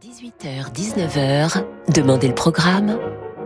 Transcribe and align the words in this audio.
18h-19h, 0.00 1.64
Demandez 1.92 2.28
le 2.28 2.34
programme 2.34 2.98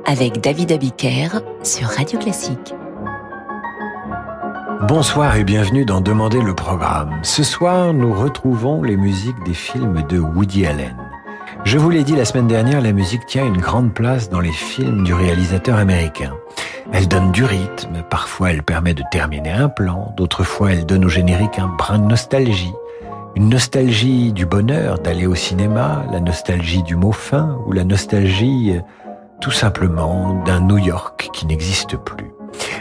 avec 0.05 0.43
David 0.43 0.73
Abiker 0.73 1.41
sur 1.63 1.89
Radio 1.89 2.19
Classique. 2.19 2.75
Bonsoir 4.87 5.37
et 5.37 5.45
bienvenue 5.45 5.87
dans 5.87 6.03
Demandez 6.03 6.43
le 6.43 6.55
programme. 6.55 7.19
Ce 7.23 7.43
soir, 7.43 7.95
nous 7.95 8.13
retrouvons 8.13 8.83
les 8.83 8.99
musiques 8.99 9.43
des 9.47 9.55
films 9.55 10.03
de 10.11 10.19
Woody 10.19 10.67
Allen. 10.67 10.97
Je 11.65 11.79
vous 11.79 11.89
l'ai 11.89 12.05
dit 12.05 12.17
la 12.17 12.27
semaine 12.27 12.49
dernière, 12.49 12.83
la 12.83 12.93
musique 12.93 13.25
tient 13.25 13.47
une 13.47 13.61
grande 13.61 13.95
place 13.95 14.29
dans 14.29 14.41
les 14.41 14.53
films 14.53 15.05
du 15.05 15.15
réalisateur 15.15 15.79
américain. 15.79 16.35
Elle 16.93 17.09
donne 17.09 17.33
du 17.33 17.45
rythme, 17.45 18.03
parfois 18.11 18.51
elle 18.51 18.63
permet 18.63 18.93
de 18.93 19.05
terminer 19.11 19.53
un 19.53 19.71
plan, 19.71 20.13
d'autres 20.19 20.45
fois 20.45 20.73
elle 20.73 20.85
donne 20.85 21.07
au 21.07 21.09
générique 21.09 21.59
un 21.59 21.69
brin 21.69 21.99
de 21.99 22.05
nostalgie. 22.05 22.75
Une 23.35 23.49
nostalgie 23.49 24.33
du 24.35 24.45
bonheur 24.45 24.99
d'aller 24.99 25.27
au 25.27 25.35
cinéma, 25.35 26.05
la 26.13 26.21
nostalgie 26.21 26.83
du 26.83 26.97
mot 26.97 27.13
fin 27.13 27.59
ou 27.67 27.73
la 27.73 27.85
nostalgie 27.85 28.75
tout 29.41 29.51
simplement 29.51 30.35
d'un 30.45 30.61
New 30.61 30.77
York 30.77 31.31
qui 31.33 31.47
n'existe 31.47 31.97
plus. 31.97 32.31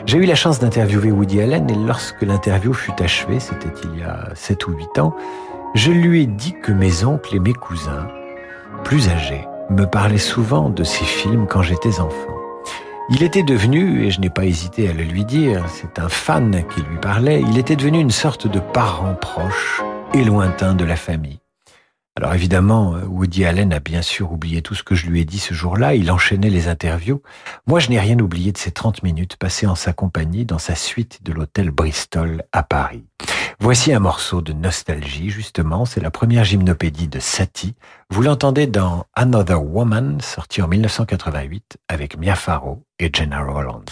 J'ai 0.05 0.17
eu 0.17 0.25
la 0.25 0.35
chance 0.35 0.59
d'interviewer 0.59 1.11
Woody 1.11 1.41
Allen 1.41 1.69
et 1.69 1.75
lorsque 1.75 2.21
l'interview 2.21 2.73
fut 2.73 3.01
achevée, 3.01 3.39
c'était 3.39 3.71
il 3.85 3.99
y 3.99 4.03
a 4.03 4.29
7 4.35 4.67
ou 4.67 4.73
8 4.73 4.99
ans, 4.99 5.15
je 5.73 5.91
lui 5.91 6.23
ai 6.23 6.25
dit 6.25 6.53
que 6.61 6.73
mes 6.73 7.05
oncles 7.05 7.37
et 7.37 7.39
mes 7.39 7.53
cousins, 7.53 8.07
plus 8.83 9.07
âgés, 9.07 9.47
me 9.69 9.85
parlaient 9.85 10.17
souvent 10.17 10.69
de 10.69 10.83
ces 10.83 11.05
films 11.05 11.47
quand 11.47 11.61
j'étais 11.61 12.01
enfant. 12.01 12.35
Il 13.09 13.23
était 13.23 13.43
devenu, 13.43 14.05
et 14.05 14.11
je 14.11 14.19
n'ai 14.19 14.29
pas 14.29 14.43
hésité 14.43 14.89
à 14.89 14.93
le 14.93 15.03
lui 15.03 15.23
dire, 15.23 15.63
c'est 15.69 15.97
un 15.97 16.09
fan 16.09 16.63
qui 16.75 16.81
lui 16.81 16.97
parlait, 16.97 17.41
il 17.49 17.57
était 17.57 17.77
devenu 17.77 17.99
une 17.99 18.11
sorte 18.11 18.47
de 18.47 18.59
parent 18.59 19.15
proche 19.15 19.81
et 20.13 20.23
lointain 20.23 20.75
de 20.75 20.83
la 20.83 20.95
famille. 20.95 21.39
Alors 22.17 22.33
évidemment, 22.33 22.95
Woody 23.07 23.45
Allen 23.45 23.71
a 23.71 23.79
bien 23.79 24.01
sûr 24.01 24.31
oublié 24.33 24.61
tout 24.61 24.75
ce 24.75 24.83
que 24.83 24.95
je 24.95 25.07
lui 25.07 25.21
ai 25.21 25.25
dit 25.25 25.39
ce 25.39 25.53
jour-là, 25.53 25.95
il 25.95 26.11
enchaînait 26.11 26.49
les 26.49 26.67
interviews. 26.67 27.21
Moi, 27.67 27.79
je 27.79 27.89
n'ai 27.89 27.99
rien 27.99 28.19
oublié 28.19 28.51
de 28.51 28.57
ces 28.57 28.71
30 28.71 29.03
minutes 29.03 29.37
passées 29.37 29.65
en 29.65 29.75
sa 29.75 29.93
compagnie 29.93 30.43
dans 30.43 30.59
sa 30.59 30.75
suite 30.75 31.23
de 31.23 31.31
l'hôtel 31.31 31.71
Bristol 31.71 32.43
à 32.51 32.63
Paris. 32.63 33.05
Voici 33.59 33.93
un 33.93 33.99
morceau 33.99 34.41
de 34.41 34.53
nostalgie, 34.53 35.29
justement, 35.29 35.85
c'est 35.85 36.01
la 36.01 36.11
première 36.11 36.43
gymnopédie 36.43 37.07
de 37.07 37.19
Satie. 37.19 37.75
Vous 38.09 38.23
l'entendez 38.23 38.67
dans 38.67 39.05
Another 39.13 39.63
Woman, 39.63 40.19
sorti 40.19 40.61
en 40.61 40.67
1988 40.67 41.77
avec 41.87 42.17
Mia 42.17 42.35
Farrow 42.35 42.83
et 42.99 43.09
Jenna 43.13 43.41
Rollins. 43.41 43.85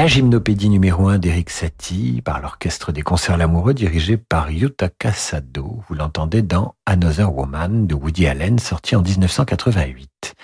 La 0.00 0.06
gymnopédie 0.06 0.70
numéro 0.70 1.08
1 1.08 1.18
d'Eric 1.18 1.50
Satie 1.50 2.22
par 2.24 2.40
l'Orchestre 2.40 2.90
des 2.90 3.02
Concerts 3.02 3.36
Lamoureux 3.36 3.74
dirigé 3.74 4.16
par 4.16 4.50
Yutaka 4.50 5.12
Sado. 5.12 5.82
Vous 5.86 5.94
l'entendez 5.94 6.40
dans 6.40 6.74
Another 6.86 7.30
Woman 7.30 7.86
de 7.86 7.94
Woody 7.94 8.26
Allen 8.26 8.58
sorti 8.58 8.96
en 8.96 9.02
1988. 9.02 10.34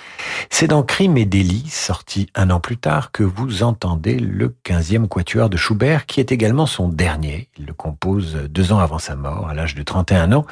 C'est 0.59 0.69
dans 0.69 0.83
Crime 0.83 1.19
et 1.19 1.27
délit, 1.27 1.69
sorti 1.69 2.31
un 2.35 2.49
an 2.49 2.61
plus 2.61 2.79
tard, 2.79 3.13
que 3.13 3.23
vous 3.23 3.63
entendez 3.63 4.19
le 4.19 4.57
15e 4.65 5.07
quatuor 5.07 5.51
de 5.51 5.59
Schubert, 5.59 6.07
qui 6.07 6.19
est 6.19 6.33
également 6.33 6.65
son 6.65 6.89
dernier. 6.89 7.51
Il 7.59 7.67
le 7.67 7.75
compose 7.75 8.37
deux 8.49 8.73
ans 8.73 8.79
avant 8.79 8.99
sa 8.99 9.17
mort, 9.17 9.49
à 9.51 9.53
l'âge 9.53 9.75
de 9.75 9.83
31 9.83 10.33
ans. 10.33 10.47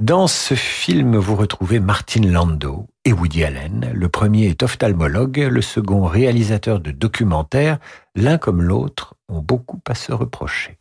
Dans 0.00 0.26
ce 0.26 0.54
film, 0.54 1.18
vous 1.18 1.36
retrouvez 1.36 1.80
Martin 1.80 2.22
Landau 2.22 2.86
et 3.04 3.12
Woody 3.12 3.44
Allen. 3.44 3.90
Le 3.92 4.08
premier 4.08 4.46
est 4.46 4.62
ophtalmologue, 4.62 5.46
le 5.50 5.60
second 5.60 6.06
réalisateur 6.06 6.80
de 6.80 6.90
documentaires. 6.90 7.76
L'un 8.14 8.38
comme 8.38 8.62
l'autre 8.62 9.16
ont 9.28 9.42
beaucoup 9.42 9.82
à 9.86 9.94
se 9.94 10.12
reprocher. 10.12 10.78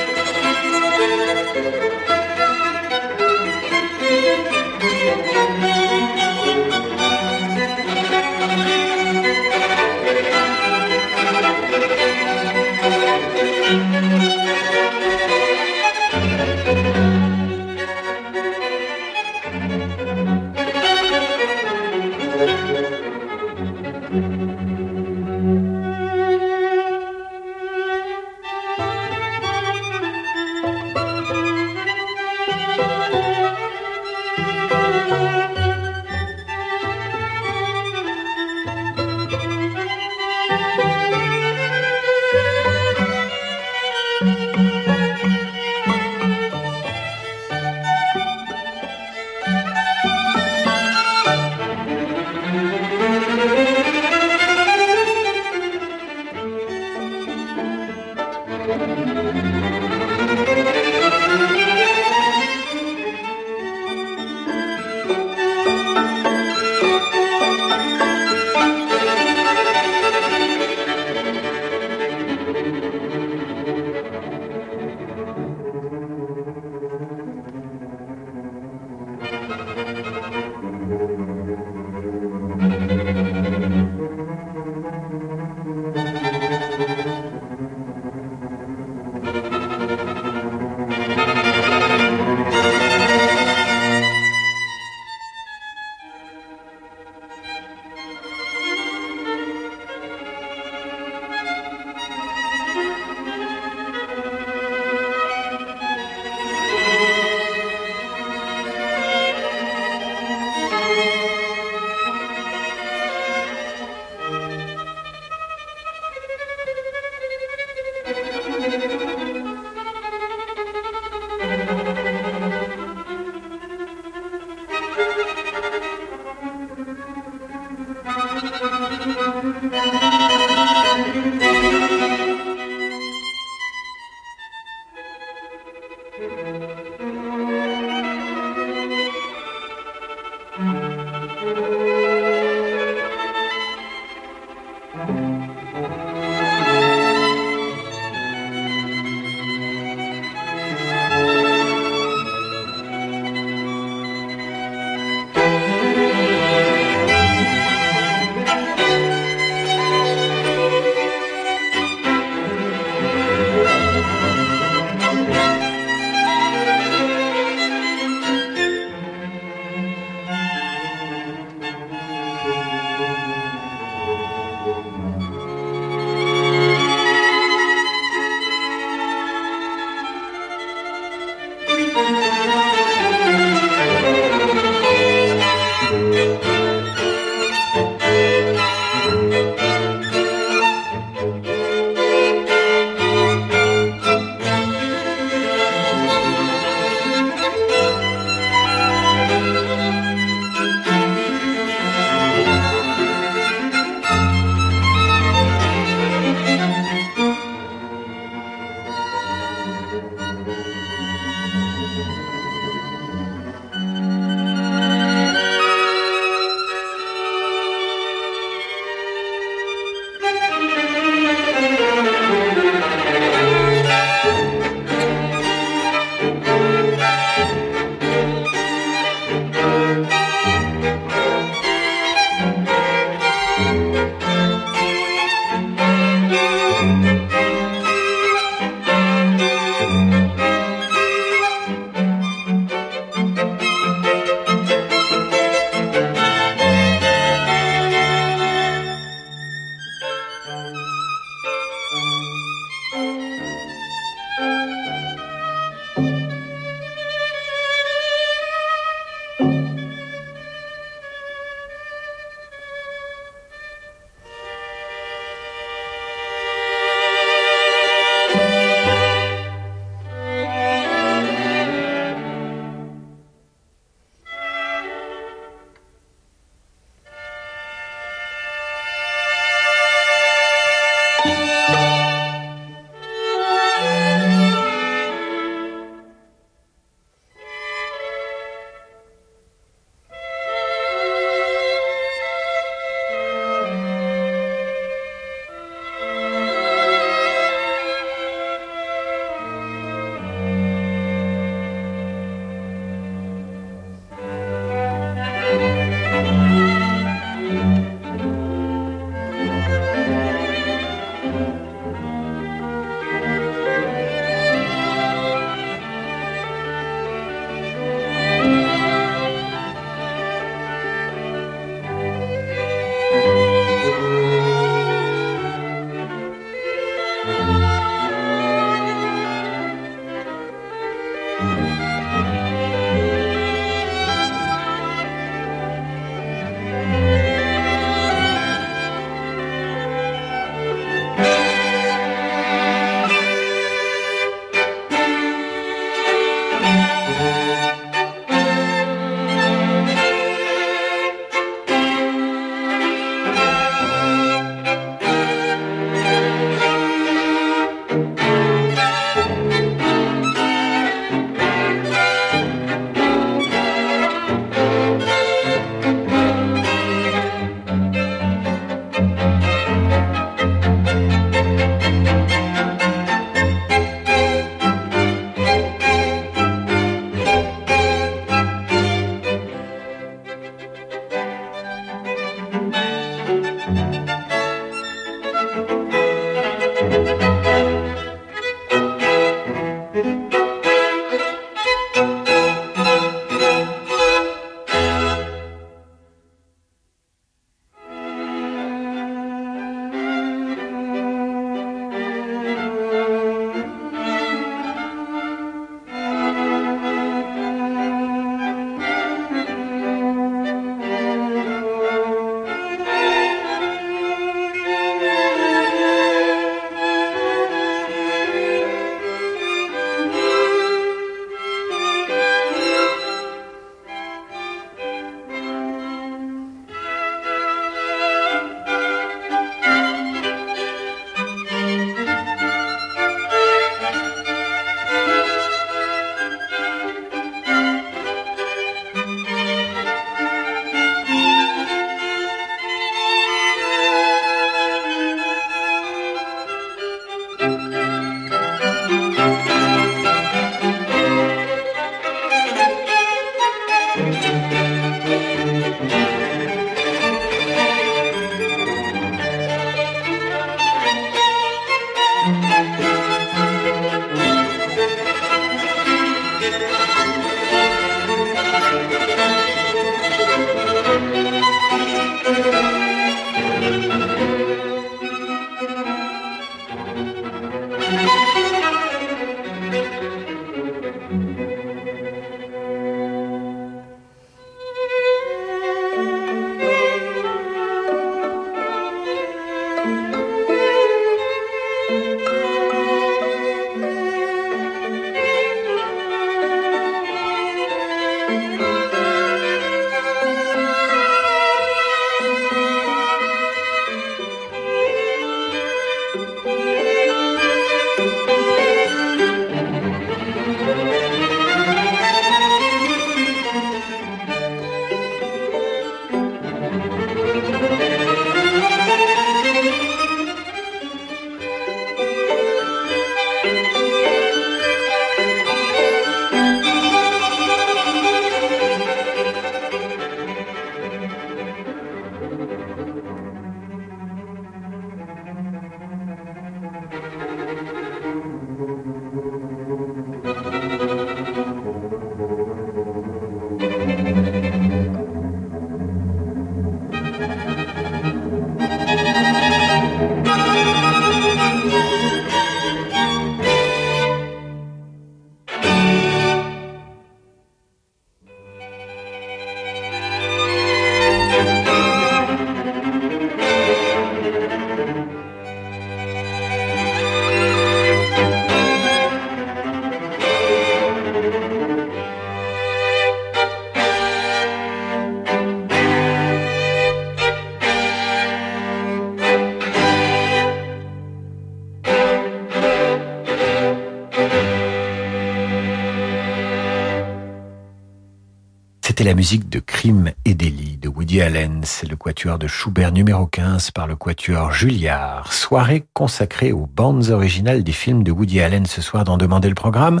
La 589.04 589.14
musique 589.14 589.48
de 589.48 589.60
Crime 589.60 590.12
et 590.24 590.34
délit 590.34 590.76
de 590.76 590.88
Woody 590.88 591.22
Allen. 591.22 591.62
C'est 591.64 591.88
le 591.88 591.96
quatuor 591.96 592.38
de 592.38 592.46
Schubert 592.46 592.92
numéro 592.92 593.26
15 593.26 593.70
par 593.70 593.86
le 593.86 593.96
quatuor 593.96 594.52
Julliard. 594.52 595.32
Soirée 595.32 595.86
consacrée 595.94 596.52
aux 596.52 596.66
bandes 596.66 597.08
originales 597.08 597.64
des 597.64 597.72
films 597.72 598.02
de 598.02 598.12
Woody 598.12 598.40
Allen 598.40 598.66
ce 598.66 598.82
soir 598.82 599.04
dans 599.04 599.16
Demander 599.16 599.48
le 599.48 599.54
programme. 599.54 600.00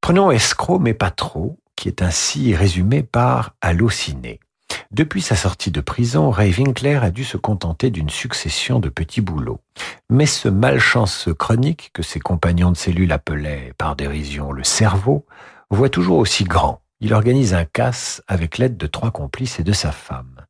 Prenons 0.00 0.30
Escroc 0.30 0.78
mais 0.78 0.94
pas 0.94 1.10
trop, 1.10 1.58
qui 1.76 1.88
est 1.88 2.02
ainsi 2.02 2.54
résumé 2.54 3.02
par 3.02 3.56
Allociné. 3.60 4.40
Depuis 4.90 5.20
sa 5.20 5.36
sortie 5.36 5.70
de 5.70 5.80
prison, 5.80 6.30
Ray 6.30 6.54
Winkler 6.54 7.00
a 7.02 7.10
dû 7.10 7.24
se 7.24 7.36
contenter 7.36 7.90
d'une 7.90 8.10
succession 8.10 8.80
de 8.80 8.88
petits 8.88 9.20
boulots. 9.20 9.60
Mais 10.08 10.26
ce 10.26 10.48
malchance 10.48 11.28
chronique, 11.38 11.90
que 11.92 12.02
ses 12.02 12.20
compagnons 12.20 12.70
de 12.70 12.76
cellule 12.76 13.12
appelaient 13.12 13.72
par 13.76 13.96
dérision 13.96 14.52
le 14.52 14.64
cerveau, 14.64 15.26
voit 15.70 15.88
toujours 15.88 16.18
aussi 16.18 16.44
grand 16.44 16.81
il 17.04 17.14
organise 17.14 17.52
un 17.52 17.64
casse 17.64 18.22
avec 18.28 18.58
l'aide 18.58 18.76
de 18.76 18.86
trois 18.86 19.10
complices 19.10 19.58
et 19.58 19.64
de 19.64 19.72
sa 19.72 19.90
femme. 19.90 20.46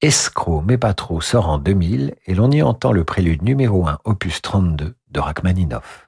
Escroc 0.00 0.62
mais 0.64 0.78
pas 0.78 0.94
trop 0.94 1.20
sort 1.20 1.48
en 1.48 1.58
2000 1.58 2.14
et 2.26 2.34
l'on 2.36 2.52
y 2.52 2.62
entend 2.62 2.92
le 2.92 3.02
prélude 3.02 3.42
numéro 3.42 3.88
1 3.88 3.98
opus 4.04 4.40
32 4.40 4.94
de 5.10 5.20
Rachmaninoff. 5.20 6.05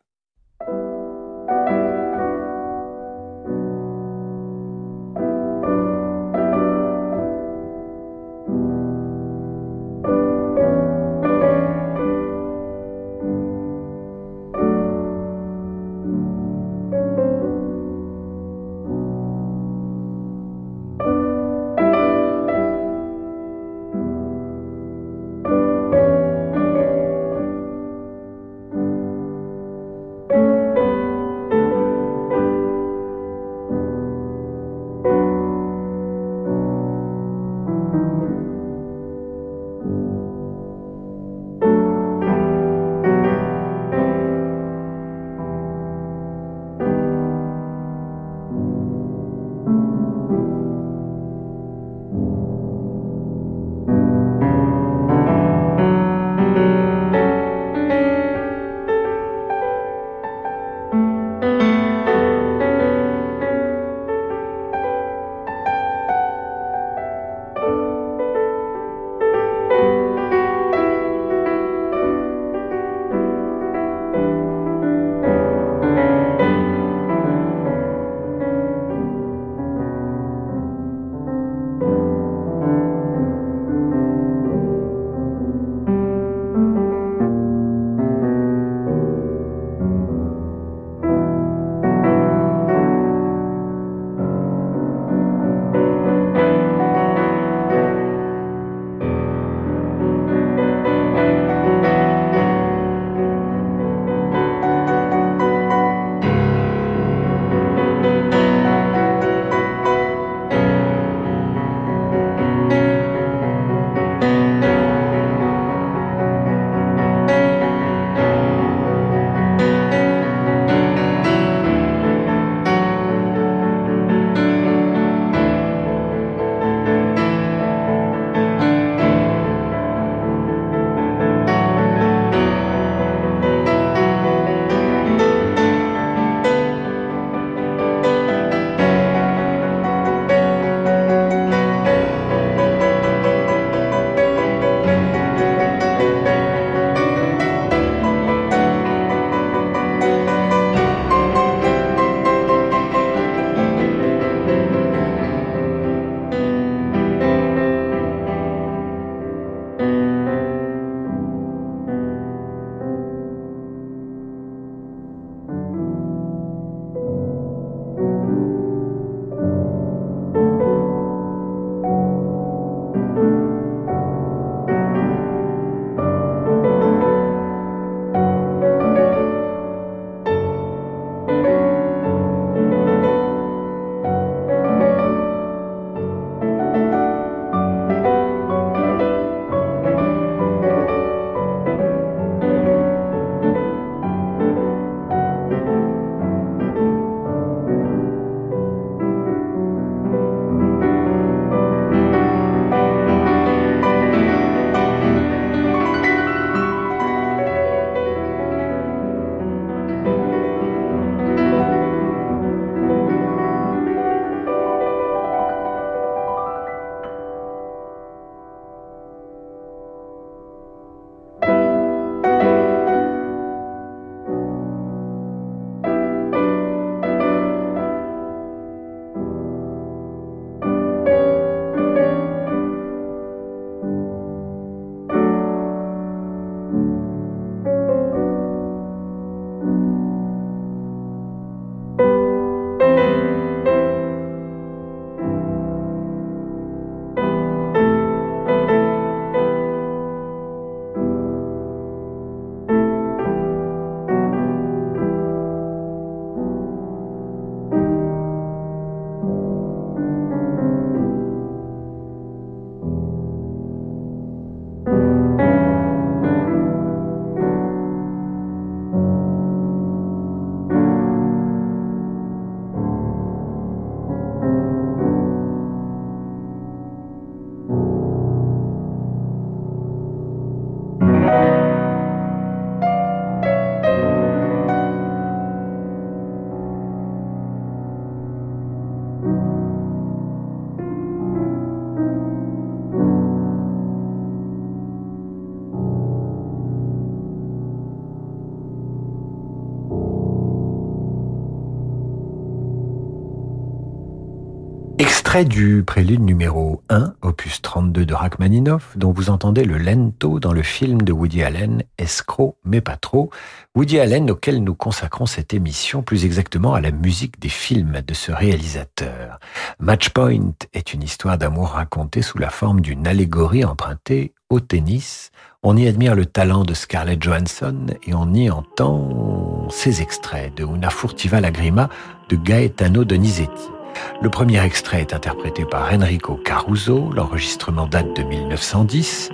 Du 305.45 305.85
prélude 305.85 306.21
numéro 306.21 306.83
1, 306.89 307.15
opus 307.23 307.63
32 307.63 308.05
de 308.05 308.13
Rachmaninoff, 308.13 308.97
dont 308.97 309.13
vous 309.13 309.31
entendez 309.31 309.65
le 309.65 309.79
lento 309.79 310.41
dans 310.41 310.53
le 310.53 310.65
film 310.65 311.03
de 311.03 311.13
Woody 311.13 311.45
Allen, 311.45 311.85
Escroc 311.97 312.57
mais 312.65 312.81
pas 312.81 312.97
trop. 312.97 313.31
Woody 313.77 314.01
Allen 314.01 314.33
auquel 314.33 314.65
nous 314.65 314.75
consacrons 314.75 315.27
cette 315.27 315.55
émission, 315.55 316.03
plus 316.03 316.25
exactement 316.25 316.75
à 316.75 316.81
la 316.81 316.91
musique 316.91 317.39
des 317.39 317.51
films 317.51 318.01
de 318.05 318.15
ce 318.15 318.33
réalisateur. 318.33 319.39
Matchpoint 319.79 320.55
est 320.73 320.93
une 320.93 321.05
histoire 321.05 321.39
d'amour 321.39 321.69
racontée 321.69 322.23
sous 322.23 322.39
la 322.39 322.51
forme 322.51 322.81
d'une 322.81 323.07
allégorie 323.07 323.65
empruntée 323.65 324.33
au 324.51 324.59
tennis. 324.59 325.31
On 325.63 325.77
y 325.77 325.87
admire 325.87 326.17
le 326.17 326.27
talent 326.27 326.65
de 326.65 326.75
Scarlett 326.75 327.23
Johansson 327.23 327.87
et 328.05 328.13
on 328.13 328.35
y 328.35 328.51
entend 328.51 329.69
ces 329.71 330.03
extraits 330.03 330.53
de 330.57 330.65
Una 330.65 330.91
furtiva 330.91 331.41
lagrima 331.41 331.89
de 332.29 332.35
Gaetano 332.35 333.05
Donizetti. 333.05 333.78
Le 334.21 334.31
premier 334.31 334.65
extrait 334.65 335.01
est 335.01 335.15
interprété 335.15 335.65
par 335.65 335.93
Enrico 335.93 336.35
Caruso, 336.35 337.11
l'enregistrement 337.15 337.87
date 337.87 338.17
de 338.17 338.23
1910. 338.23 339.31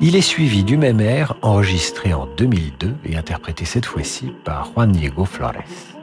Il 0.00 0.14
est 0.14 0.20
suivi 0.20 0.62
du 0.62 0.76
même 0.76 1.00
air, 1.00 1.34
enregistré 1.42 2.12
en 2.12 2.26
2002 2.36 2.94
et 3.04 3.16
interprété 3.16 3.64
cette 3.64 3.86
fois-ci 3.86 4.32
par 4.44 4.70
Juan 4.72 4.92
Diego 4.92 5.24
Flores. 5.24 5.95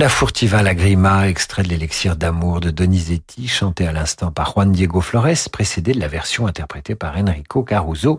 Una 0.00 0.08
furtiva 0.08 0.62
lagrima, 0.62 1.28
extrait 1.28 1.62
de 1.62 1.68
l'élixir 1.68 2.16
d'amour 2.16 2.60
de 2.60 2.70
Donizetti, 2.70 3.46
chanté 3.48 3.86
à 3.86 3.92
l'instant 3.92 4.32
par 4.32 4.50
Juan 4.54 4.72
Diego 4.72 5.02
Flores, 5.02 5.50
précédé 5.52 5.92
de 5.92 6.00
la 6.00 6.08
version 6.08 6.46
interprétée 6.46 6.94
par 6.94 7.18
Enrico 7.18 7.62
Caruso. 7.62 8.18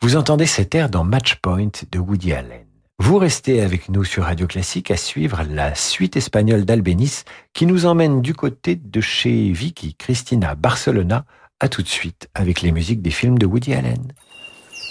Vous 0.00 0.16
entendez 0.16 0.46
cet 0.46 0.74
air 0.74 0.88
dans 0.88 1.04
Match 1.04 1.34
Point 1.42 1.72
de 1.92 1.98
Woody 1.98 2.32
Allen. 2.32 2.64
Vous 2.98 3.18
restez 3.18 3.60
avec 3.60 3.90
nous 3.90 4.02
sur 4.02 4.24
Radio 4.24 4.46
Classique 4.46 4.90
à 4.90 4.96
suivre 4.96 5.42
la 5.46 5.74
suite 5.74 6.16
espagnole 6.16 6.64
d'Albénis 6.64 7.24
qui 7.52 7.66
nous 7.66 7.84
emmène 7.84 8.22
du 8.22 8.32
côté 8.32 8.76
de 8.76 9.02
chez 9.02 9.52
Vicky 9.52 9.94
Cristina 9.96 10.54
Barcelona. 10.54 11.26
À 11.60 11.68
tout 11.68 11.82
de 11.82 11.88
suite 11.88 12.30
avec 12.32 12.62
les 12.62 12.72
musiques 12.72 13.02
des 13.02 13.10
films 13.10 13.36
de 13.36 13.44
Woody 13.44 13.74
Allen. 13.74 14.14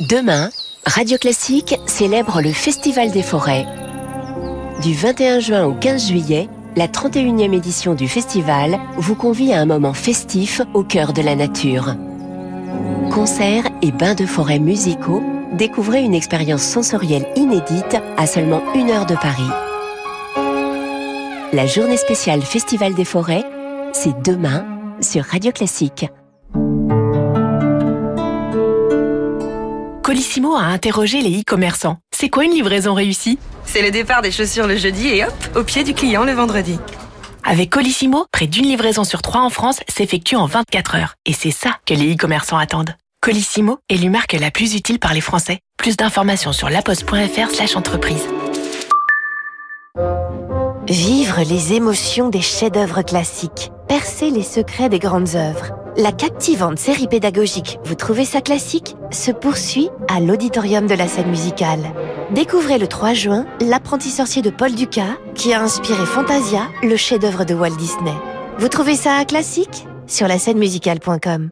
Demain, 0.01 0.51
Radio 0.85 1.17
Classique 1.17 1.73
célèbre 1.87 2.39
le 2.43 2.53
Festival 2.53 3.09
des 3.09 3.23
forêts 3.23 3.65
du 4.81 4.93
21 4.93 5.39
juin 5.39 5.65
au 5.65 5.73
15 5.73 6.07
juillet, 6.07 6.47
la 6.75 6.87
31e 6.87 7.53
édition 7.53 7.95
du 7.95 8.07
festival 8.07 8.79
vous 8.97 9.15
convie 9.15 9.51
à 9.51 9.59
un 9.59 9.65
moment 9.65 9.93
festif 9.93 10.61
au 10.73 10.83
cœur 10.83 11.11
de 11.11 11.21
la 11.21 11.35
nature. 11.35 11.95
Concerts 13.11 13.67
et 13.81 13.91
bains 13.91 14.15
de 14.15 14.25
forêt 14.25 14.59
musicaux, 14.59 15.21
découvrez 15.53 16.01
une 16.01 16.13
expérience 16.13 16.61
sensorielle 16.61 17.27
inédite 17.35 17.97
à 18.17 18.25
seulement 18.25 18.61
une 18.73 18.89
heure 18.89 19.05
de 19.05 19.15
Paris. 19.15 19.49
La 21.51 21.65
journée 21.65 21.97
spéciale 21.97 22.41
Festival 22.41 22.93
des 22.93 23.05
forêts, 23.05 23.43
c'est 23.91 24.21
demain 24.23 24.65
sur 25.01 25.25
Radio 25.25 25.51
Classique. 25.51 26.05
Colissimo 30.03 30.55
a 30.55 30.63
interrogé 30.63 31.21
les 31.21 31.41
e-commerçants. 31.41 31.97
C'est 32.11 32.29
quoi 32.29 32.45
une 32.45 32.51
livraison 32.51 32.93
réussie? 32.93 33.37
C'est 33.71 33.83
le 33.83 33.91
départ 33.91 34.23
des 34.23 34.31
chaussures 34.31 34.65
le 34.65 34.77
jeudi 34.77 35.09
et 35.09 35.23
hop, 35.23 35.33
au 35.55 35.63
pied 35.63 35.83
du 35.83 35.93
client 35.93 36.23
le 36.23 36.31
vendredi. 36.31 36.79
Avec 37.43 37.69
Colissimo, 37.69 38.25
près 38.31 38.47
d'une 38.47 38.65
livraison 38.65 39.03
sur 39.03 39.21
trois 39.21 39.41
en 39.41 39.51
France 39.51 39.79
s'effectue 39.87 40.35
en 40.35 40.47
24 40.47 40.95
heures. 40.95 41.13
Et 41.27 41.33
c'est 41.33 41.51
ça 41.51 41.77
que 41.85 41.93
les 41.93 42.15
e-commerçants 42.15 42.57
attendent. 42.57 42.95
Colissimo 43.21 43.77
est 43.87 43.97
l'humarque 43.97 44.33
la 44.33 44.49
plus 44.49 44.73
utile 44.73 44.97
par 44.97 45.13
les 45.13 45.21
Français. 45.21 45.59
Plus 45.77 45.97
d'informations 45.97 46.51
sur 46.51 46.67
laposte.fr 46.67 47.51
slash 47.51 47.75
entreprise. 47.75 48.27
Vivre 50.87 51.41
les 51.47 51.73
émotions 51.73 52.29
des 52.29 52.41
chefs-d'œuvre 52.41 53.03
classiques. 53.03 53.69
Percer 53.89 54.29
les 54.29 54.43
secrets 54.43 54.87
des 54.87 54.99
grandes 54.99 55.33
œuvres. 55.33 55.71
La 55.97 56.11
captivante 56.11 56.77
série 56.77 57.07
pédagogique 57.07 57.79
Vous 57.85 57.95
trouvez 57.95 58.23
ça 58.23 58.39
classique? 58.39 58.95
Se 59.09 59.31
poursuit 59.31 59.89
à 60.07 60.19
l'auditorium 60.19 60.85
de 60.85 60.93
la 60.93 61.07
scène 61.07 61.31
musicale. 61.31 61.79
Découvrez 62.29 62.77
le 62.77 62.85
3 62.87 63.13
juin 63.13 63.47
L'apprenti 63.59 64.11
sorcier 64.11 64.43
de 64.43 64.51
Paul 64.51 64.75
Ducas 64.75 65.17
qui 65.33 65.53
a 65.53 65.61
inspiré 65.63 66.05
Fantasia, 66.05 66.67
le 66.83 66.95
chef-d'œuvre 66.97 67.45
de 67.45 67.55
Walt 67.55 67.77
Disney. 67.77 68.13
Vous 68.59 68.67
trouvez 68.67 68.95
ça 68.95 69.25
classique? 69.25 69.87
Sur 70.05 70.27
la 70.27 70.37
scène 70.37 70.59
musicale.com. 70.59 71.49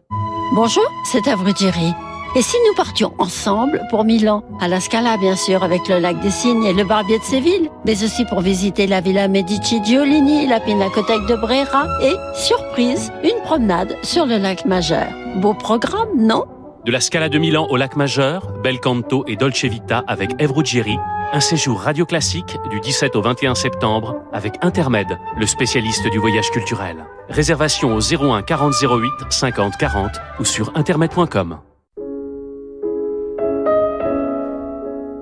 Bonjour, 0.53 0.85
c'est 1.11 1.27
Avrudiri. 1.27 1.91
Et 2.37 2.43
si 2.43 2.55
nous 2.67 2.75
partions 2.75 3.15
ensemble 3.17 3.81
pour 3.89 4.05
Milan, 4.05 4.43
à 4.61 4.67
la 4.67 4.79
Scala 4.79 5.17
bien 5.17 5.35
sûr, 5.35 5.63
avec 5.63 5.87
le 5.87 5.97
lac 5.97 6.19
des 6.19 6.29
Cygnes 6.29 6.65
et 6.65 6.73
le 6.73 6.83
Barbier 6.83 7.17
de 7.17 7.23
Séville, 7.23 7.71
mais 7.83 8.03
aussi 8.03 8.25
pour 8.25 8.41
visiter 8.41 8.85
la 8.85 9.01
Villa 9.01 9.27
Medici 9.27 9.83
Giolini, 9.83 10.45
la 10.45 10.59
Pinacothèque 10.59 11.25
de 11.25 11.35
Brera 11.35 11.87
et, 12.03 12.13
surprise, 12.35 13.11
une 13.23 13.41
promenade 13.41 13.97
sur 14.03 14.27
le 14.27 14.37
lac 14.37 14.65
Majeur. 14.65 15.07
Beau 15.37 15.55
programme, 15.55 16.09
non? 16.15 16.45
De 16.85 16.91
la 16.91 17.01
Scala 17.01 17.27
de 17.27 17.39
Milan 17.39 17.65
au 17.71 17.75
lac 17.75 17.95
Majeur, 17.95 18.51
Bel 18.63 18.79
Canto 18.79 19.23
et 19.25 19.35
Dolce 19.35 19.65
Vita 19.65 20.03
avec 20.05 20.39
Eve 20.39 20.51
Ruggieri, 20.51 20.99
un 21.33 21.39
séjour 21.39 21.79
radio 21.79 22.05
classique 22.05 22.55
du 22.69 22.79
17 22.79 23.15
au 23.15 23.21
21 23.23 23.55
septembre 23.55 24.15
avec 24.31 24.53
Intermed, 24.61 25.17
le 25.39 25.47
spécialiste 25.47 26.07
du 26.11 26.19
voyage 26.19 26.51
culturel. 26.51 26.97
Réservation 27.29 27.95
au 27.95 27.99
01 27.99 28.43
40 28.43 28.73
08 28.79 29.11
50 29.31 29.75
40 29.77 30.11
ou 30.39 30.45
sur 30.45 30.71
intermed.com. 30.75 31.61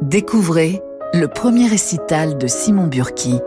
Découvrez 0.05 0.83
le 1.15 1.27
premier 1.27 1.65
récital 1.67 2.37
de 2.37 2.45
Simon 2.45 2.85
Burki. 2.85 3.39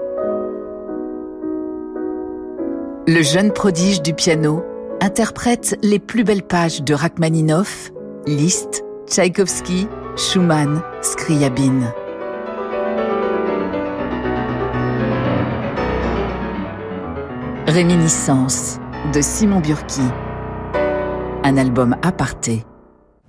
Le 3.07 3.23
jeune 3.23 3.53
prodige 3.53 4.03
du 4.03 4.13
piano 4.13 4.65
interprète 5.01 5.79
les 5.85 6.01
plus 6.01 6.25
belles 6.25 6.43
pages 6.43 6.83
de 6.83 6.95
Rachmaninoff, 6.95 7.93
Liszt, 8.27 8.83
Tchaïkovski, 9.07 9.87
Schumann, 10.17 10.83
Scriabine. 11.01 11.93
Réminiscence 17.69 18.81
de 19.15 19.21
Simon 19.21 19.61
Burki. 19.61 20.03
Un 21.45 21.57
album 21.57 21.95
aparté. 22.03 22.65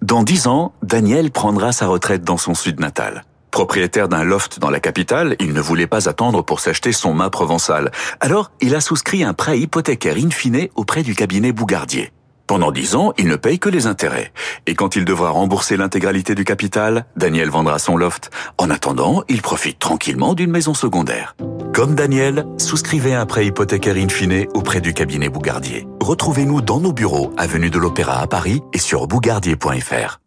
Dans 0.02 0.24
dix 0.24 0.48
ans, 0.48 0.74
Daniel 0.82 1.30
prendra 1.30 1.74
sa 1.74 1.88
retraite 1.88 2.24
dans 2.24 2.38
son 2.38 2.54
sud 2.54 2.80
natal. 2.80 3.26
Propriétaire 3.52 4.08
d'un 4.08 4.24
loft 4.24 4.60
dans 4.60 4.70
la 4.70 4.80
capitale, 4.80 5.36
il 5.40 5.54
ne 5.54 5.60
voulait 5.60 5.88
pas 5.88 6.08
attendre 6.08 6.42
pour 6.42 6.62
s'acheter 6.62 6.94
son 6.94 7.14
mât 7.14 7.30
provençal. 7.30 7.92
Alors, 8.22 8.52
il 8.62 8.76
a 8.76 8.82
souscrit 8.82 9.24
un 9.24 9.34
prêt 9.34 9.60
hypothécaire 9.60 10.16
in 10.16 10.30
fine 10.30 10.70
auprès 10.76 11.04
du 11.04 11.16
cabinet 11.16 11.52
Bougardier. 11.52 12.14
Pendant 12.50 12.72
dix 12.72 12.96
ans, 12.96 13.14
il 13.20 13.28
ne 13.28 13.36
paye 13.36 13.60
que 13.60 13.70
les 13.70 13.86
intérêts. 13.86 14.34
Et 14.66 14.74
quand 14.74 14.96
il 14.96 15.06
devra 15.06 15.30
rembourser 15.30 15.78
l'intégralité 15.78 16.34
du 16.34 16.46
capital, 16.46 17.06
Daniel 17.16 17.52
vendra 17.52 17.78
son 17.78 17.96
loft. 17.96 18.32
En 18.58 18.72
attendant, 18.72 19.22
il 19.30 19.44
profite 19.44 19.78
tranquillement 19.78 20.34
d'une 20.34 20.50
maison 20.50 20.74
secondaire. 20.74 21.36
Comme 21.76 21.94
Daniel, 21.94 22.48
souscrivez 22.58 23.14
un 23.14 23.28
prêt 23.28 23.46
hypothécaire 23.46 23.98
in 23.98 24.10
fine 24.10 24.48
auprès 24.56 24.82
du 24.82 24.96
cabinet 24.96 25.30
Bougardier. 25.30 25.86
Retrouvez-nous 26.02 26.62
dans 26.62 26.80
nos 26.80 26.92
bureaux, 26.92 27.32
avenue 27.38 27.70
de 27.70 27.78
l'Opéra 27.78 28.20
à 28.20 28.26
Paris 28.26 28.64
et 28.74 28.80
sur 28.80 29.06
bougardier.fr. 29.06 30.20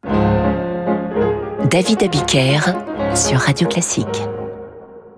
David 1.68 2.04
Abiker 2.04 2.61
sur 3.16 3.40
Radio 3.40 3.66
Classique. 3.66 4.22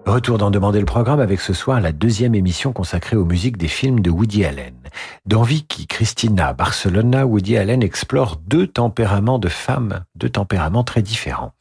Retour 0.06 0.36
d'en 0.36 0.50
demander 0.50 0.80
le 0.80 0.84
programme 0.84 1.20
avec 1.20 1.40
ce 1.40 1.54
soir 1.54 1.80
la 1.80 1.90
deuxième 1.90 2.34
émission 2.34 2.74
consacrée 2.74 3.16
aux 3.16 3.24
musiques 3.24 3.56
des 3.56 3.68
films 3.68 4.00
de 4.00 4.10
Woody 4.10 4.44
Allen. 4.44 4.74
Dans 5.24 5.42
Vicky, 5.42 5.86
Christina, 5.86 6.52
Barcelona, 6.52 7.24
Woody 7.24 7.56
Allen 7.56 7.82
explore 7.82 8.36
deux 8.46 8.66
tempéraments 8.66 9.38
de 9.38 9.48
femmes, 9.48 10.04
deux 10.14 10.28
tempéraments 10.28 10.84
très 10.84 11.00
différents. 11.00 11.54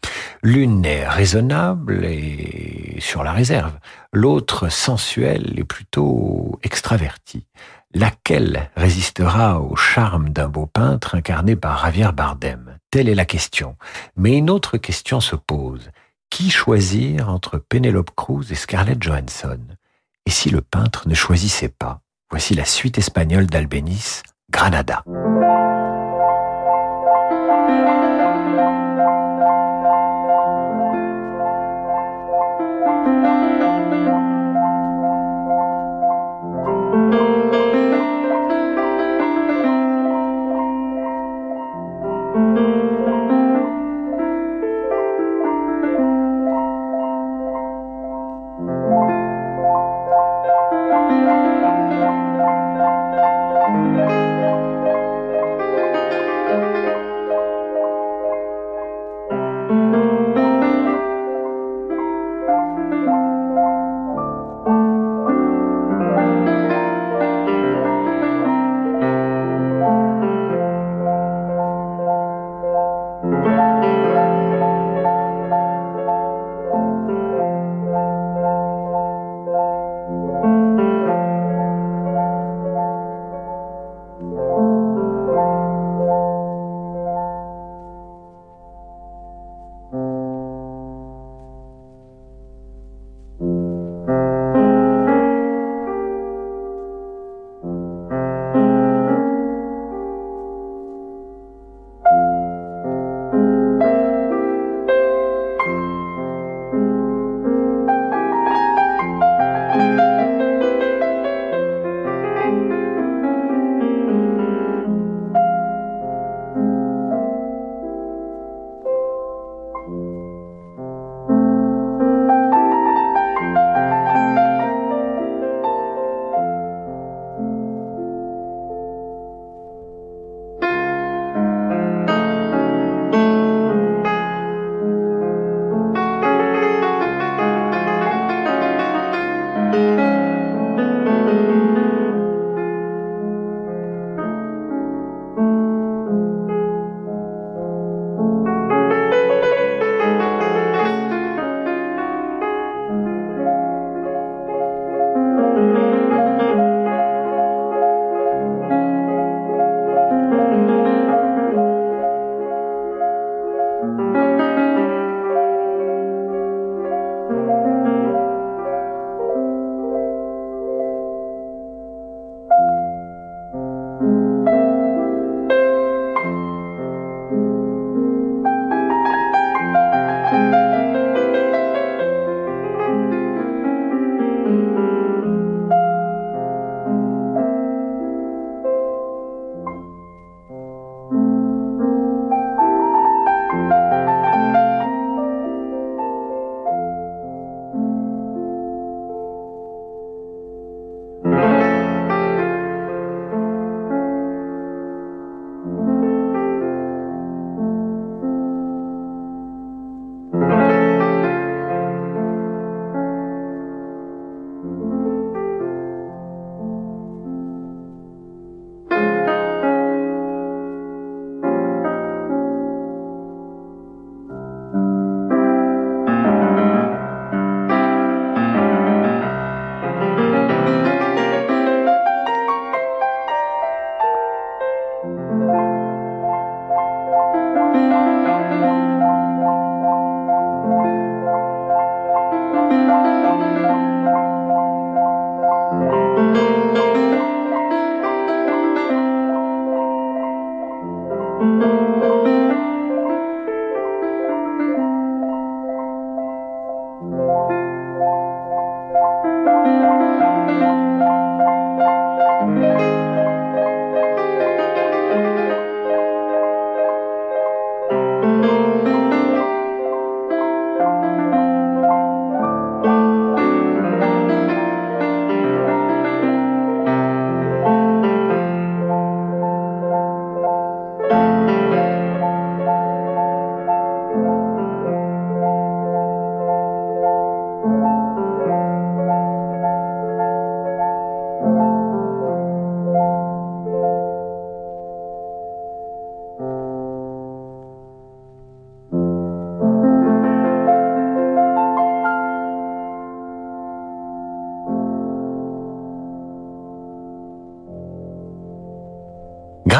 L'une 0.43 0.85
est 0.85 1.07
raisonnable 1.07 2.03
et 2.03 2.97
sur 2.99 3.23
la 3.23 3.31
réserve, 3.31 3.73
l'autre 4.11 4.69
sensuelle 4.69 5.53
et 5.57 5.63
plutôt 5.63 6.59
extravertie. 6.63 7.47
Laquelle 7.95 8.71
résistera 8.75 9.61
au 9.61 9.77
charme 9.77 10.29
d'un 10.29 10.49
beau 10.49 10.65
peintre 10.65 11.15
incarné 11.15 11.55
par 11.55 11.85
Javier 11.85 12.09
Bardem? 12.13 12.77
Telle 12.91 13.07
est 13.07 13.15
la 13.15 13.25
question. 13.25 13.77
Mais 14.17 14.37
une 14.37 14.49
autre 14.49 14.77
question 14.77 15.21
se 15.21 15.35
pose. 15.37 15.91
Qui 16.33 16.49
choisir 16.49 17.29
entre 17.29 17.59
Penelope 17.59 18.09
Cruz 18.15 18.45
et 18.49 18.55
Scarlett 18.55 18.99
Johansson? 18.99 19.59
Et 20.25 20.31
si 20.31 20.49
le 20.49 20.61
peintre 20.61 21.07
ne 21.07 21.13
choisissait 21.13 21.69
pas? 21.69 22.01
Voici 22.31 22.55
la 22.55 22.65
suite 22.65 22.97
espagnole 22.97 23.45
d'Albénis, 23.45 24.23
Granada. 24.49 25.03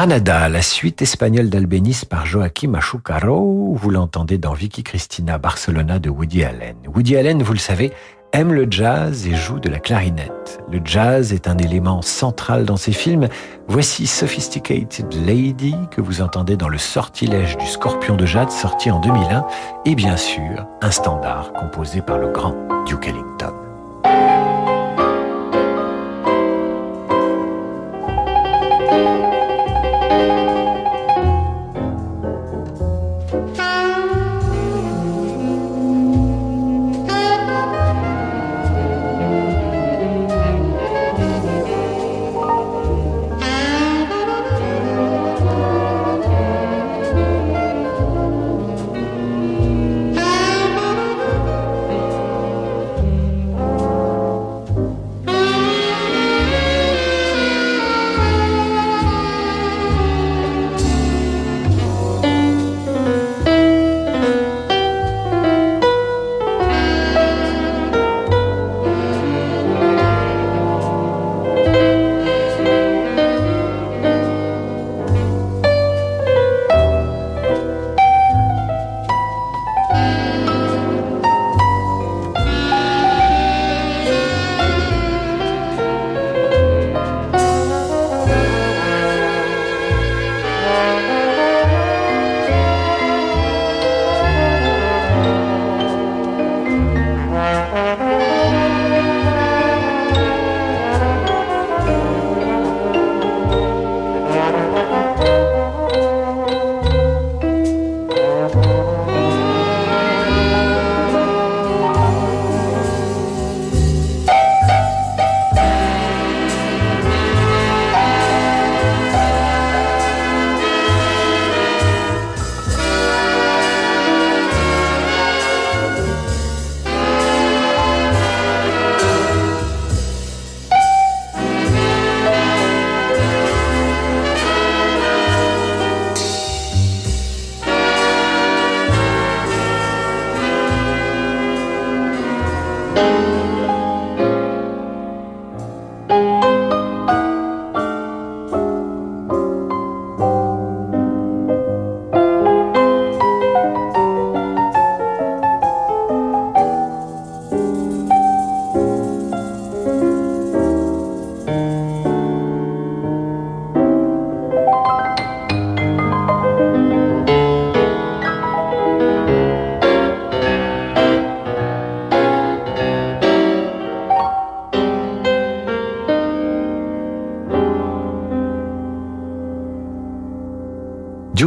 Granada, 0.04 0.50
la 0.50 0.60
suite 0.60 1.00
espagnole 1.00 1.48
d'Albéniz 1.48 2.04
par 2.04 2.26
Joaquim 2.26 2.74
Achucaro. 2.74 3.74
Vous 3.74 3.88
l'entendez 3.88 4.36
dans 4.36 4.52
Vicky 4.52 4.82
Cristina 4.82 5.38
Barcelona 5.38 5.98
de 5.98 6.10
Woody 6.10 6.44
Allen. 6.44 6.76
Woody 6.94 7.16
Allen, 7.16 7.42
vous 7.42 7.54
le 7.54 7.58
savez, 7.58 7.90
aime 8.34 8.52
le 8.52 8.66
jazz 8.70 9.26
et 9.26 9.34
joue 9.34 9.60
de 9.60 9.70
la 9.70 9.78
clarinette. 9.78 10.60
Le 10.70 10.82
jazz 10.84 11.32
est 11.32 11.48
un 11.48 11.56
élément 11.56 12.02
central 12.02 12.66
dans 12.66 12.76
ses 12.76 12.92
films. 12.92 13.28
Voici 13.66 14.06
Sophisticated 14.06 15.06
Lady 15.26 15.74
que 15.90 16.02
vous 16.02 16.20
entendez 16.20 16.58
dans 16.58 16.68
Le 16.68 16.76
Sortilège 16.76 17.56
du 17.56 17.66
Scorpion 17.66 18.14
de 18.14 18.26
Jade 18.26 18.50
sorti 18.50 18.90
en 18.90 19.00
2001 19.00 19.46
et 19.86 19.94
bien 19.94 20.18
sûr 20.18 20.66
un 20.82 20.90
standard 20.90 21.54
composé 21.54 22.02
par 22.02 22.18
le 22.18 22.28
grand 22.28 22.54
Duke 22.84 23.08
Ellington. 23.08 23.63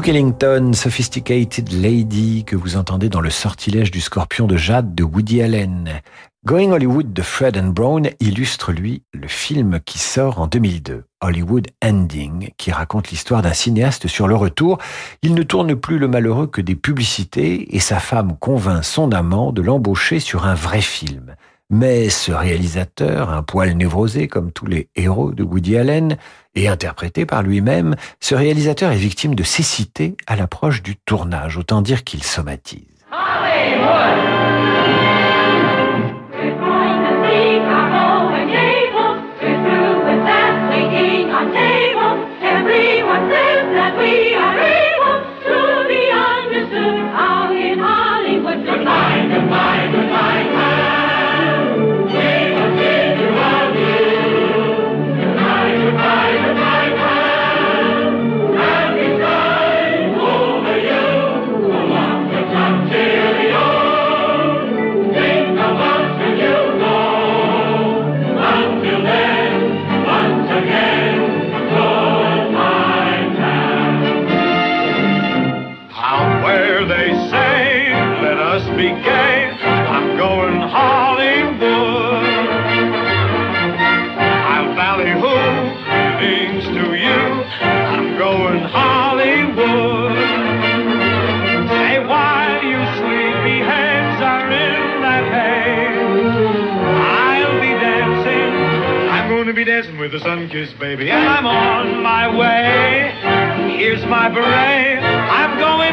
Duke 0.08 0.74
Sophisticated 0.74 1.70
Lady, 1.74 2.46
que 2.46 2.56
vous 2.56 2.78
entendez 2.78 3.10
dans 3.10 3.20
le 3.20 3.30
sortilège 3.30 3.92
du 3.92 4.00
scorpion 4.00 4.48
de 4.48 4.56
Jade 4.56 4.96
de 4.96 5.04
Woody 5.04 5.42
Allen. 5.42 6.00
Going 6.46 6.72
Hollywood 6.72 7.12
de 7.12 7.22
Fred 7.22 7.58
and 7.58 7.72
Brown 7.72 8.08
illustre, 8.22 8.72
lui, 8.72 9.04
le 9.12 9.28
film 9.28 9.82
qui 9.86 10.00
sort 10.00 10.40
en 10.40 10.48
2002, 10.48 11.04
Hollywood 11.20 11.68
Ending, 11.84 12.52
qui 12.56 12.72
raconte 12.72 13.10
l'histoire 13.10 13.42
d'un 13.42 13.52
cinéaste 13.52 14.08
sur 14.08 14.30
le 14.30 14.36
retour. 14.36 14.78
Il 15.24 15.36
ne 15.36 15.44
tourne 15.44 15.76
plus 15.76 15.98
le 15.98 16.08
malheureux 16.08 16.48
que 16.48 16.62
des 16.62 16.76
publicités 16.76 17.76
et 17.76 17.80
sa 17.80 18.00
femme 18.00 18.38
convainc 18.40 18.86
son 18.86 19.12
amant 19.12 19.52
de 19.52 19.62
l'embaucher 19.62 20.22
sur 20.22 20.46
un 20.46 20.56
vrai 20.56 20.80
film. 20.80 21.36
Mais 21.70 22.08
ce 22.08 22.32
réalisateur, 22.32 23.30
un 23.30 23.44
poil 23.44 23.76
névrosé 23.76 24.30
comme 24.30 24.54
tous 24.54 24.68
les 24.68 24.88
héros 24.96 25.34
de 25.34 25.44
Woody 25.44 25.76
Allen, 25.76 26.16
et 26.58 26.68
interprété 26.68 27.26
par 27.26 27.44
lui-même, 27.44 27.96
ce 28.20 28.36
réalisateur 28.36 28.92
est 28.92 28.98
victime 28.98 29.36
de 29.36 29.44
cécité 29.44 30.18
à 30.26 30.36
l'approche 30.36 30.82
du 30.82 30.96
tournage, 30.98 31.58
autant 31.58 31.82
dire 31.82 32.04
qu'il 32.04 32.24
somatise. 32.24 32.98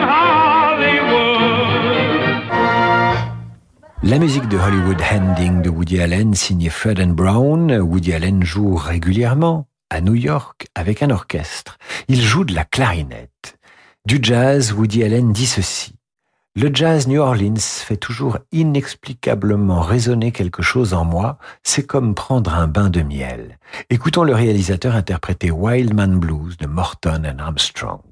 Hollywood. 0.08 1.54
La 4.02 4.18
musique 4.18 4.48
de 4.48 4.56
Hollywood 4.56 5.00
Handing 5.00 5.62
de 5.62 5.70
Woody 5.70 6.00
Allen, 6.00 6.34
signée 6.34 6.70
Fred 6.70 7.00
and 7.00 7.14
Brown. 7.14 7.72
Woody 7.72 8.12
Allen 8.12 8.42
joue 8.42 8.76
régulièrement 8.76 9.66
à 9.90 10.00
New 10.00 10.14
York 10.14 10.66
avec 10.74 11.02
un 11.02 11.10
orchestre. 11.10 11.78
Il 12.08 12.20
joue 12.20 12.44
de 12.44 12.54
la 12.54 12.64
clarinette. 12.64 13.58
Du 14.06 14.18
jazz, 14.22 14.72
Woody 14.72 15.04
Allen 15.04 15.32
dit 15.32 15.46
ceci. 15.46 15.94
Le 16.56 16.70
jazz 16.72 17.08
New 17.08 17.20
Orleans 17.20 17.58
fait 17.58 17.96
toujours 17.96 18.38
inexplicablement 18.52 19.80
résonner 19.80 20.30
quelque 20.30 20.62
chose 20.62 20.94
en 20.94 21.04
moi, 21.04 21.36
c'est 21.64 21.84
comme 21.84 22.14
prendre 22.14 22.54
un 22.54 22.68
bain 22.68 22.90
de 22.90 23.02
miel. 23.02 23.58
Écoutons 23.90 24.22
le 24.22 24.36
réalisateur 24.36 24.94
interpréter 24.94 25.50
Wildman 25.50 26.20
Blues 26.20 26.56
de 26.56 26.68
Morton 26.68 27.24
and 27.26 27.40
Armstrong. 27.40 28.02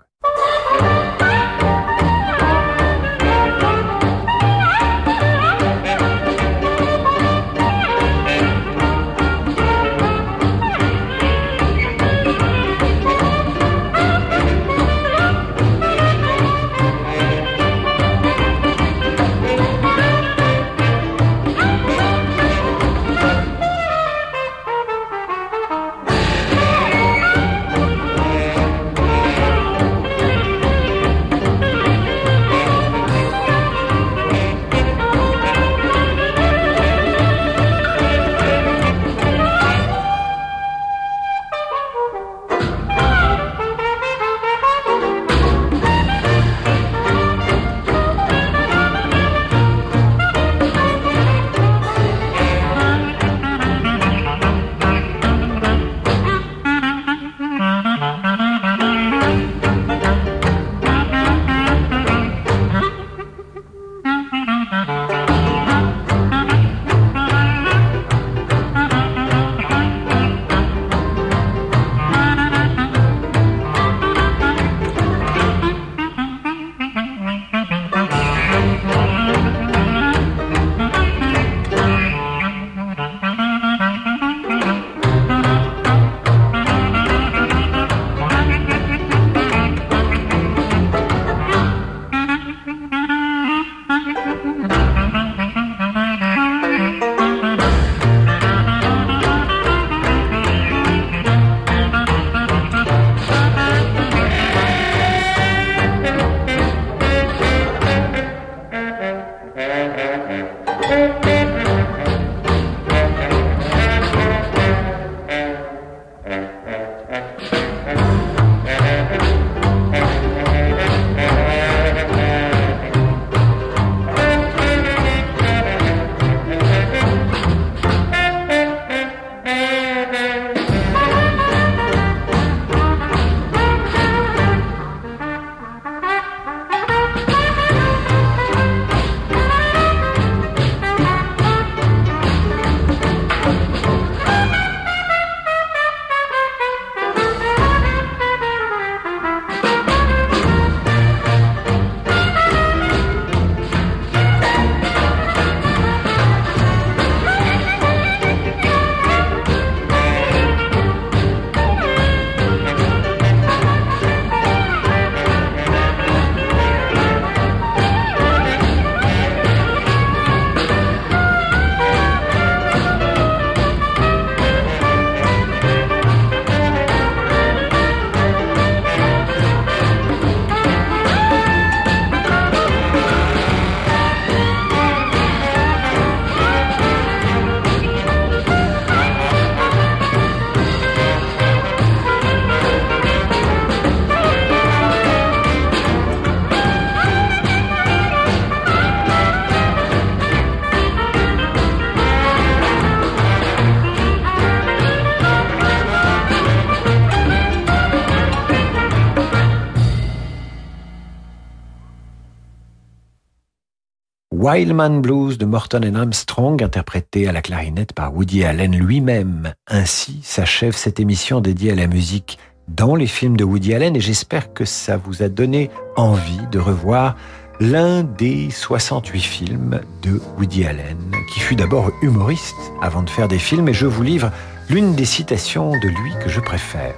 Wildman 214.52 215.00
Blues 215.00 215.38
de 215.38 215.46
Morton 215.46 215.80
and 215.82 215.94
Armstrong, 215.94 216.62
interprété 216.62 217.26
à 217.26 217.32
la 217.32 217.40
clarinette 217.40 217.94
par 217.94 218.14
Woody 218.14 218.44
Allen 218.44 218.76
lui-même. 218.76 219.54
Ainsi 219.66 220.20
s'achève 220.22 220.76
cette 220.76 221.00
émission 221.00 221.40
dédiée 221.40 221.72
à 221.72 221.74
la 221.74 221.86
musique 221.86 222.38
dans 222.68 222.94
les 222.94 223.06
films 223.06 223.38
de 223.38 223.44
Woody 223.44 223.72
Allen 223.72 223.96
et 223.96 224.00
j'espère 224.00 224.52
que 224.52 224.66
ça 224.66 224.98
vous 224.98 225.22
a 225.22 225.30
donné 225.30 225.70
envie 225.96 226.46
de 226.50 226.58
revoir 226.58 227.16
l'un 227.60 228.02
des 228.02 228.50
68 228.50 229.20
films 229.22 229.80
de 230.02 230.20
Woody 230.36 230.66
Allen, 230.66 230.98
qui 231.32 231.40
fut 231.40 231.56
d'abord 231.56 231.90
humoriste 232.02 232.72
avant 232.82 233.02
de 233.02 233.08
faire 233.08 233.28
des 233.28 233.38
films 233.38 233.70
et 233.70 233.74
je 233.74 233.86
vous 233.86 234.02
livre 234.02 234.30
l'une 234.68 234.94
des 234.94 235.06
citations 235.06 235.70
de 235.70 235.88
lui 235.88 236.12
que 236.22 236.28
je 236.28 236.40
préfère. 236.40 236.94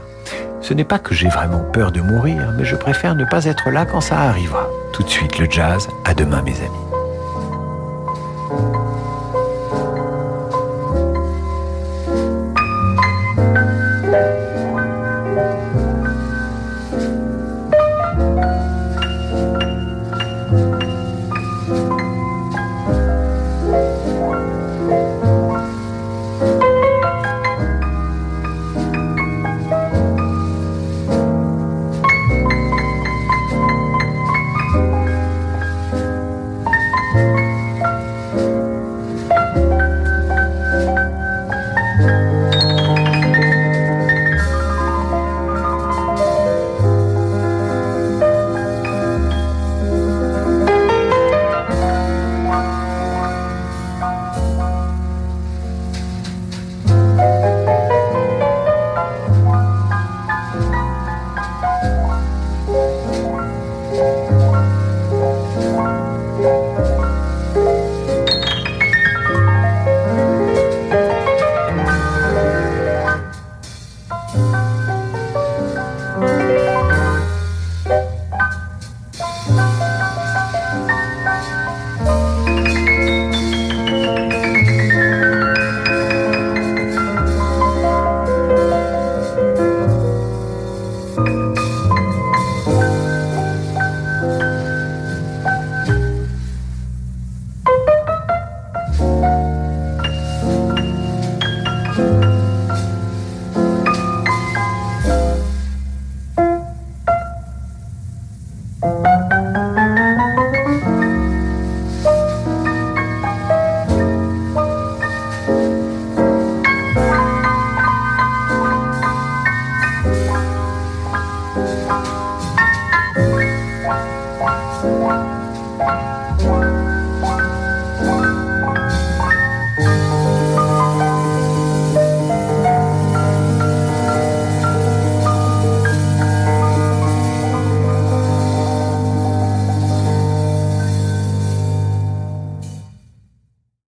Ce 0.60 0.74
n'est 0.74 0.82
pas 0.82 0.98
que 0.98 1.14
j'ai 1.14 1.28
vraiment 1.28 1.62
peur 1.72 1.92
de 1.92 2.00
mourir, 2.00 2.52
mais 2.58 2.64
je 2.64 2.74
préfère 2.74 3.14
ne 3.14 3.24
pas 3.24 3.44
être 3.44 3.70
là 3.70 3.86
quand 3.86 4.00
ça 4.00 4.18
arrivera. 4.18 4.68
Tout 4.92 5.04
de 5.04 5.08
suite 5.08 5.38
le 5.38 5.48
jazz, 5.48 5.86
à 6.04 6.14
demain 6.14 6.42
mes 6.42 6.56
amis. 6.56 6.93
Thank 8.56 8.76
you. 8.76 8.83